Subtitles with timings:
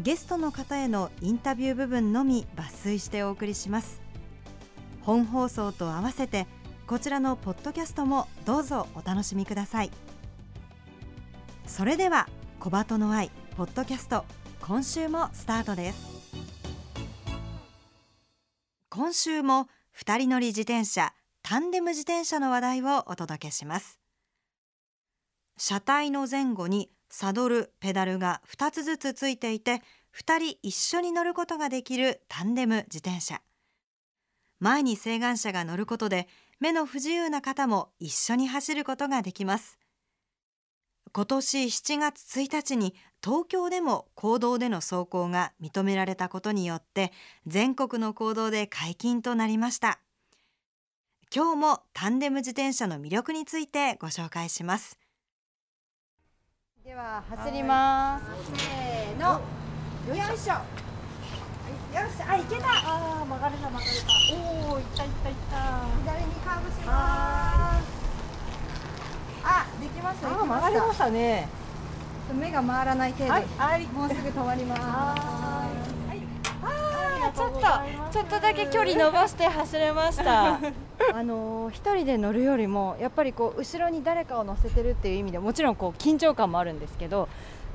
[0.00, 4.00] ゲストの方へのインタビュー部分のみ抜粋してお送りします。
[5.00, 6.46] 本放送と合わせて
[6.86, 9.90] こちらのポッドキャストもどうぞお楽しみください。
[11.66, 12.28] それでは
[12.60, 14.24] 小鳩の愛ポッドキャスト
[14.60, 15.98] 今週もスタートです。
[18.90, 23.98] 今週も二人乗り自転車タンデム自転車の話題をお届けします。
[25.56, 29.82] 車体の前後にサドルペダルが2つずつついていて
[30.16, 33.40] 2人一緒に乗ることができるタンデム自転車。
[34.58, 36.28] 前に晴眼者が乗ることで
[36.60, 39.78] 目の不自由な方も一緒に走ることができます。
[41.12, 47.12] 今年7月1日に東京でも公道での走行が認められたことによって
[47.46, 50.00] 全国の公道で解禁となりました。
[51.34, 54.98] 今日もタンデム自転車の魅力についてご紹介します。
[56.86, 58.26] では走ります。
[58.62, 59.40] せーの。
[60.14, 60.52] よいしょ。
[60.52, 60.62] よ
[61.98, 62.68] しあ行けた。
[62.68, 64.06] あー曲がれた曲がれた。
[64.32, 65.56] おお行った行った行った。
[66.04, 67.82] 左にカーブします。
[69.42, 71.48] あできました曲がりましたね。
[72.32, 73.86] 目が回らない程度、はいはい。
[73.88, 75.16] もうすぐ止まりま
[75.82, 75.85] す
[77.66, 80.60] とちょっとだけ距離伸ばして走れました。
[81.14, 87.28] あのー一人で乗るよりもやっぱりこう後ろに誰かを乗せてるっていう意味でもちろんこう緊張感もあるんですけど、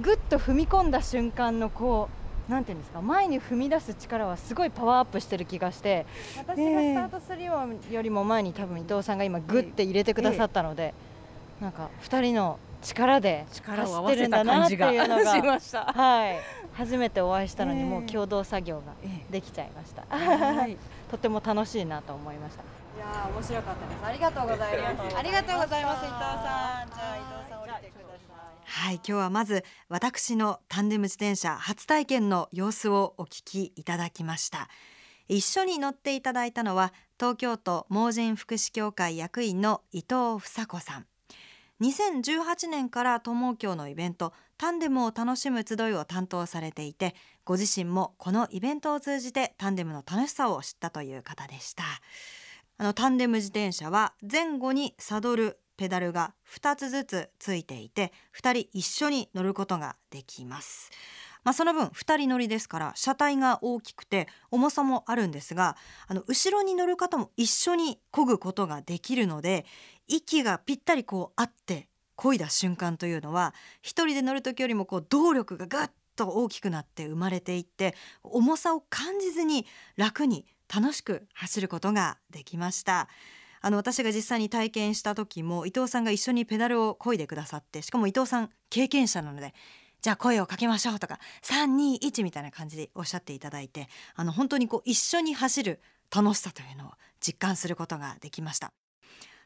[0.00, 2.08] ぐっと踏み込んだ瞬間のこ
[2.48, 6.06] うなんていうんですか前に踏み出す力はすごいパワーアップしてる気がして、
[6.36, 10.94] 私がスタートするよりも前に多分伊藤さんが今ぐって入れてくださったので、
[11.60, 15.84] なんか二人の力で力を合走ってるわせたんだなって感じがいうのがしました。
[15.92, 16.38] はい、
[16.74, 20.04] 初めてお会いしたのに、ええもう共同作業がえできちゃいました。
[20.08, 20.76] はい。
[21.10, 22.62] とても楽しいなと思いました。
[22.62, 24.04] いやー面白かったです。
[24.04, 25.16] ありがとうございます。
[25.16, 26.88] ありがとうございます伊藤さん。
[26.88, 28.88] じゃあ伊藤さん降りてください。
[28.88, 34.68] はい今日はまず私のタンデム自転車初体験の様子をお聞きいただきました。
[35.28, 41.06] 一緒に乗っていただいたのは東京都盲人福祉協会役員の伊藤房子さん
[41.80, 51.84] 2018年から友京のイベントタンデムを楽しむ集いを担当されていてご自身もこのイベントを通じてタンデムの楽しさを知ったという方でした
[52.78, 60.90] あのタンデム自転車は前後にサドルペダルが2つずつついていて2人一緒に乗ることができます。
[61.44, 69.64] まあ、その分2人乗りですから車体が大きくて重さもあるんですがあの後ろに乗る方も一緒に漕ぐことができるので
[70.08, 79.66] 息がぴったりこう合って漕いだ瞬間というのは一人で乗る時よりもこう動力がぐっと大きくなって生まれていって重さを感じずに
[79.96, 83.08] 楽に楽しく走ることができました。
[83.60, 89.52] あの私が実際に体験した時も伊藤さんが一緒にペダルを漕いでくださってしかも伊藤さん経験者なので
[90.00, 95.80] じゃあ声をかけましょうとか321みたいな感じでおっしゃっていただいてあの本当にこう一緒に走る
[96.14, 98.72] 楽しさというのを実感することができました。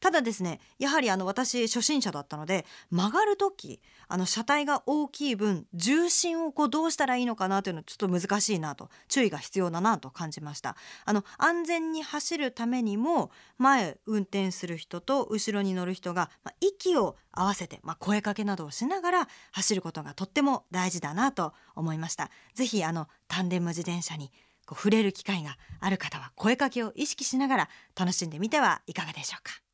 [0.00, 10.76] ただですねやはりあの私初心者だったので曲がる時あの車体が大きい分重心をこうどうしたらいいのかなというのはちょっと難しいなと注意が必要だなと感じました。
[11.04, 22.30] あの安全に走るためにも前運転する人と後ろに乗る人が、ま、息を合わせて、まあ、声かけなどをしながら走ることがとっても大事だなと思いました。
[22.54, 24.32] ぜひあのタンデム自転車に
[24.66, 27.68] こう触れる機会がある方は声かけを意識しながら
[27.98, 29.67] 楽しんでみてはいかがでしょうか。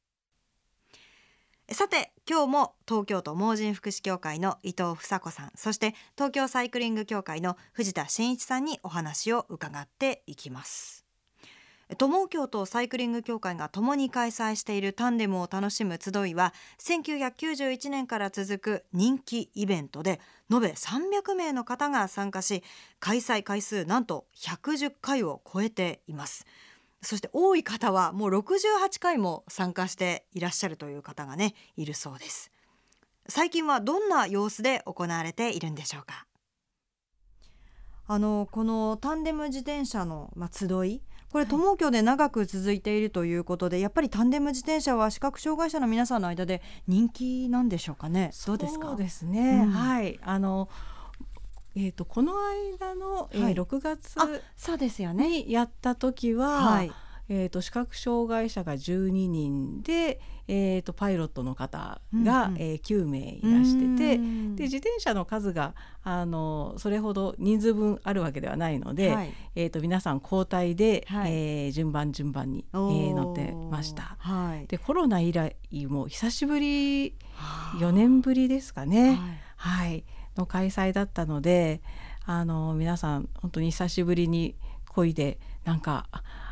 [1.72, 11.06] さて今日も東京都盲人福祉協会の伊藤房子さんそして東京サイクリング協会の藤田真一さんにお話を伺っていきます。
[11.96, 20.20] 友京とサイクリング協会が共に開催しているタンデムを楽しむ集いは1991年から続く人気イベントで
[20.52, 22.62] 延べ300名の方が参加し
[23.00, 26.46] 開催回数なんと110回を超えています。
[27.04, 32.50] そして多い方はもう68回も参加していらっしゃるという方がねいるそうです。
[33.28, 36.26] 最近はどんな様子で行われているんでしょうか？
[38.06, 41.00] あのこのタンデム自転車の、まあ、集い
[41.32, 48.30] これ友京で長く続いているということで、やっぱりタンデム自転車は視覚障害者の皆さんの間で人気なんでしょうかね？
[48.46, 48.88] どうですか？
[48.88, 49.70] そうですね、うん。
[49.70, 50.20] はい。
[50.22, 50.68] あの
[51.76, 52.34] えー、とこの
[52.78, 53.54] 間の、えーはい。
[53.54, 55.28] 6月あそうですよね。
[55.28, 56.92] にやった時は、はい。
[57.26, 62.56] えー、と視覚障害者が12人で、えー、とパイロットの方うんが、うん。
[62.58, 64.56] えー9名いらしてて、うん。
[64.56, 69.32] で自転車の数があのそれほど人数分あるわけではないので、はい。
[69.56, 71.32] えー、と皆さん交代で、はい。
[71.32, 73.10] えー順番順番に、えおー。
[73.10, 74.16] ー乗ってました。
[74.18, 74.66] はい。
[74.66, 75.56] でコロナ以来
[75.88, 77.78] も久しぶりはあ。
[77.80, 79.18] 4年ぶりですかね、はい。
[79.56, 80.04] はい、
[80.36, 81.80] の開催だったので
[82.26, 84.54] あの皆さん本当に久しぶりに
[84.88, 86.06] 漕いでなんか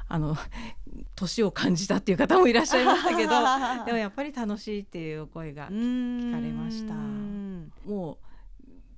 [0.09, 0.37] あの
[1.17, 3.31] 年を感じたっていう方もいらっしゃいましたけど
[3.87, 6.95] でもやっぱり楽しいっていうお声が聞かれました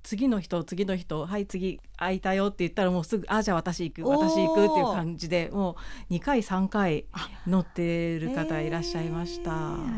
[0.05, 5.77] 次の人次の人はい次空いたよって言ったらもうすぐあじゃあ私行く私行くっていう感じでも
[6.09, 7.05] う2回3回
[7.47, 9.51] 乗ってる方いらっしゃいました。
[9.51, 9.53] え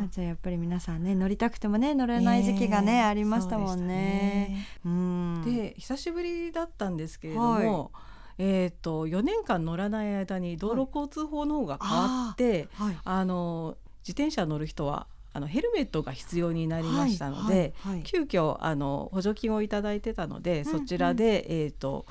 [0.05, 0.09] ー。
[0.09, 3.01] じゃあやっぱり皆さんね乗りたくてもね乗れない時期がね、ねえ。
[3.03, 4.65] ありましたもんね。
[4.85, 5.41] うん。
[5.43, 7.91] で久しぶりだったんですけれども、
[8.37, 12.97] えー、と4年間乗らない間に道路交通法の方が変わって、はい。
[13.03, 15.07] あの自転車乗る人は
[15.37, 22.07] あのヘルメットが必要になりましたので、はいはい急遽あの補助金をいただいてたので、うんそちらで、えー、と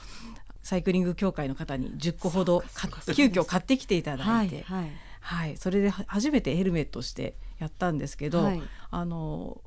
[0.62, 2.62] サイクリング協会の方に10個ほど
[3.14, 4.90] 急遽買ってきていただはいいて、はい。
[5.20, 5.56] はい。
[5.56, 8.62] それでは初めてヘルメットしてやったんですけど、はい。
[8.90, 9.60] あの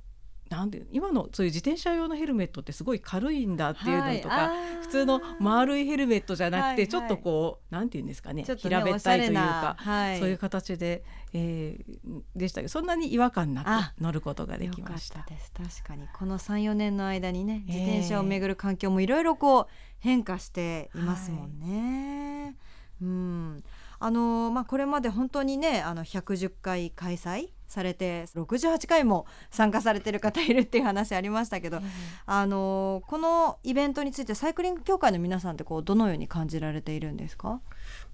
[0.50, 6.88] なんで今のそういう自転車用のヘルメットってすごい軽いんだっていうのとか、はい普通の丸いヘルメットじゃなくて、はいはい。
[6.88, 10.20] ちょっとこうなんていうんですかねね平べったいというか、はい。
[10.20, 11.04] そういう形で、
[11.34, 12.00] えー
[12.36, 15.20] でしたけどそんなに違和感なあく乗ることができました。
[15.20, 15.52] たです。
[15.52, 19.68] 確かにこの34年の間にねええ自転車をめぐる環境もいろいろこう
[20.00, 22.56] 変化していますもんね。
[23.02, 23.64] うん
[24.00, 31.82] あのまあ、これまで本当にねあの110回開催されて68回も参加されてる方いるっていう話ありましたけど、
[32.26, 37.62] あのこのイベントについてサイクリング協会の皆さんってこうどのように感じられているんですか？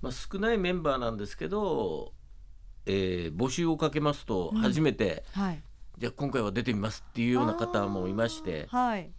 [0.02, 2.12] まあ、少ないメンバーなんですけど、
[2.86, 4.62] えー募集をかけますとうん。
[4.62, 5.62] 初めて、はい、
[6.00, 9.10] じゃあ今回は出てみますっていうような方もいましてはい、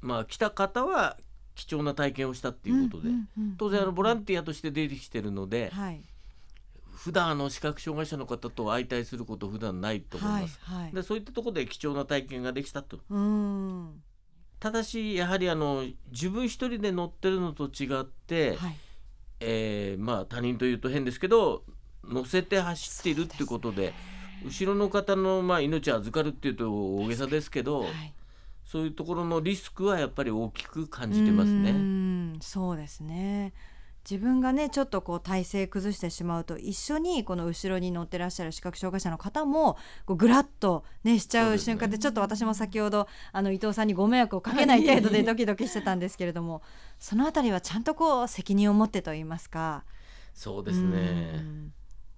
[0.00, 1.18] まあ来た方は
[1.54, 3.56] 貴重な体験をしたっていうことで、んんうん。
[3.58, 6.00] 当然あのボランティアとして出てきてるので、はい
[7.02, 10.60] 普段あの視覚障害者の方と相対すること普段ないと思います。
[10.62, 10.92] はいはい。
[10.92, 13.00] でそういったところで貴重な体験ができたと。
[13.10, 14.02] うん。
[14.60, 18.76] ただしやはりあの自分一人で乗ってるのと違って、はい。
[19.40, 21.64] えーまあ他人というと変ですけど
[22.04, 23.92] 乗せて走っているっていうことで
[24.44, 28.14] 後ろの方のまあ命を預かるっていうと大げさですけど、はい。
[28.64, 31.72] そういうところのリスクはやっぱり大きく感じてますうね。
[31.72, 33.52] んそうですね
[34.08, 39.76] 自分がねちょっとこう体勢崩してしまうと一緒にこの後ろに乗ってらっしゃる視覚障害者の方も
[40.06, 46.62] こうぐらっとねしちゃう瞬間でちょっと私も先ほどあの伊藤さんにご迷惑をかけない程度で ドキドキしてたんですけれども
[46.98, 49.84] そのあたりはちゃんとこう責任を持ってと言いますか。
[50.34, 50.98] そうですね。
[51.34, 51.72] うん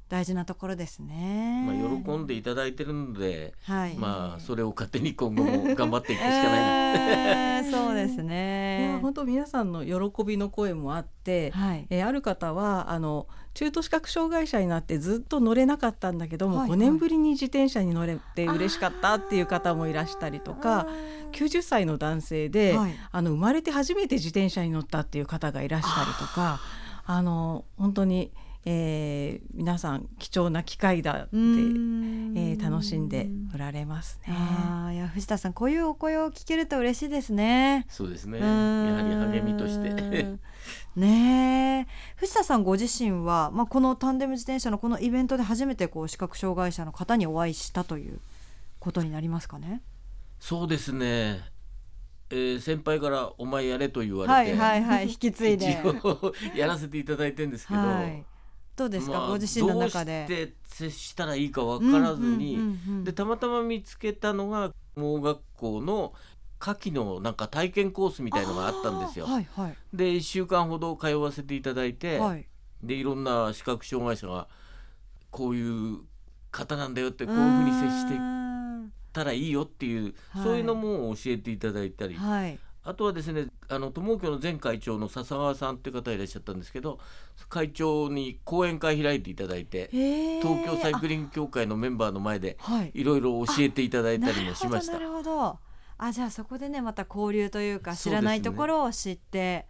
[0.09, 1.65] 大事なところですね。
[1.67, 6.99] まあ喜んでいただいてるので、はいまあそれを勝手に今後も頑張っていくしかない。
[6.99, 8.99] え ーそうですいやね。
[9.01, 11.87] 本当皆さんの喜びの声もあって、はい。
[11.91, 20.87] えーある方はあの中途視覚障害者になってずっと乗れなかったんだけども、はい5年ぶりに自転車に乗れて嬉しかったっていう方もいらしたりとか
[21.33, 26.61] 90歳の男性で、はいあの生まれて初めて自転車に乗ったっていう方がいらしたりとか
[27.07, 28.33] あの本当に、
[28.67, 34.35] えー皆さん貴重な機会だって、えー楽しんでおられますね。
[34.35, 37.85] ああいや藤田さんこういうお声を聞けると嬉しいですね。
[37.89, 38.39] そうですね。
[38.39, 40.27] うやはり励みとして。
[40.97, 48.21] ねえ藤田さんご自身は、まあ、このタンデム自転車のこのイベントで初めてこう視覚障害者の方にお会いしたという
[48.79, 49.83] ことになりますかね？
[50.41, 51.41] そうですね。
[52.31, 55.73] えー先輩からお前やれと言われて、はいはいはい引き継いで。
[55.83, 58.25] 一応やらせていただいてるんですけど、はい、
[58.77, 60.27] どうですか、まあご自身の中で。
[60.29, 66.15] どうして接したらいいか分からずに、うんうんうんうんでたまたま見つけたのが盲学校の
[66.59, 69.27] 夏季のなんか体験コースみたいのがあったんですよ。
[69.27, 69.77] はいはい。
[69.93, 72.47] で1週間ほど通わせていただいて、はい。
[72.83, 74.49] でいろんな視覚障害者が
[75.31, 75.99] こういう
[76.51, 78.19] 方なんだよってこういうふうに接して
[79.13, 80.43] たらいいよっていう、はい。
[80.43, 86.99] そういうのも教えていただいたり、はいあとはですねあの友協の前会長の笹川さんって方いらっしゃったんですけど
[87.49, 89.89] 会長に講演会開いていただいて
[90.43, 92.91] 東京サイクリング協会のメンバーの前ではい。
[92.95, 94.93] いろいろ教えていただいたりもしました。
[94.93, 94.99] な。
[94.99, 95.59] るほど
[95.97, 99.67] あじゃあそこでねまた交流というか知らないところを知って、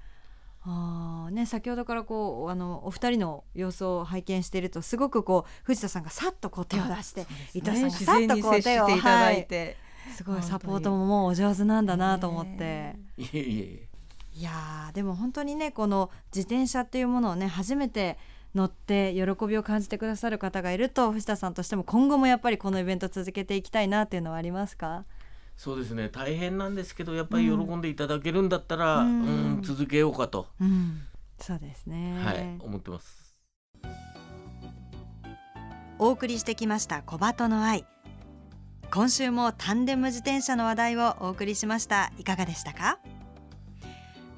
[0.62, 9.83] あーね先ほどからこうあのお二人の様子を拝見しているとすごくこう藤田さんがさっとこう手を出して伊藤さんが自さっとこう手をしていただいはて、い
[10.16, 12.58] すごいサポートももうお上手なんだなと思って。
[12.58, 13.88] ねいえいえ。
[14.36, 18.18] いやーでも本当にねこの自転車っていうものをね初めて
[18.52, 25.04] 乗って喜びを感じてくださる方がいると藤田さんとしても今後もやっぱりこのイベント続けていきたいなっていうのはありますか？
[25.56, 31.02] そうですね大変なんですけどやっぱり喜んでいただけるんだったら、ううんん続けようかと、うん。
[31.38, 32.20] そうですね。
[32.20, 33.36] はい、思ってます。
[36.00, 37.86] お送りしてきました小鳩の愛
[38.94, 42.12] 今週もタンデム自転車の話題をお送りしました。
[42.16, 43.00] いかがでしたか？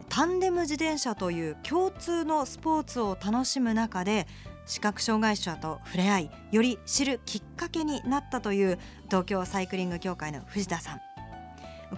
[0.09, 4.27] タンデム自転車という共通のスポーツを楽しむ中で
[4.65, 11.01] 視覚障害者と触れ合いより知るきっかけになったという東京サイクリング協会の藤田さん。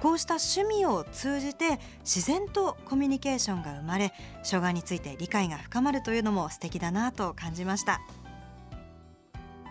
[0.01, 4.13] こうした趣味を通じて自然とコミュニケーションが生まれ
[4.43, 8.01] 障害について理解が深まるというのも素敵だなと感じました。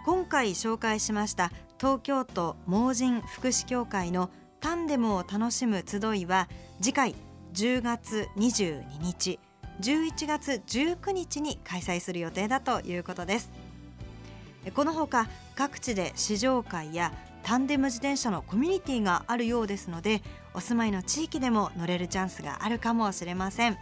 [0.08, 4.30] 今回紹介しました東京都盲人福祉協会の
[4.62, 6.48] タンデムを楽しむ集いは
[6.82, 7.16] 次回
[7.54, 9.38] 10月22日
[9.82, 13.52] 11月19日に開催する予定だということです
[14.74, 17.12] このほか各地で試乗会や
[17.44, 20.22] タンデム自転車のコミュニティがあるようですので
[20.54, 23.78] お住まいの地域でも乗れるチャンスがあるかもしれません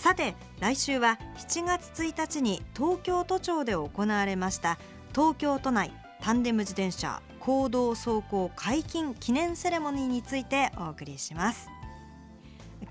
[0.00, 4.78] さて来週は7月1日に東京都庁で行われました
[5.14, 5.92] 東京都内
[6.22, 11.68] タンデム自転車公道走行解禁記念セレモニーについてお送りします。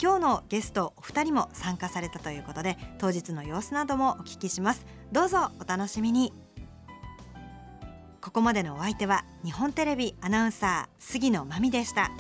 [0.01, 4.85] 今日のゲストお二人も参加されたということで当日の様子などもお聞きします。
[5.11, 6.31] どうぞお楽しみに。
[8.21, 12.11] ここまでのお相手は日本テレビアナウンサー杉野真美でした。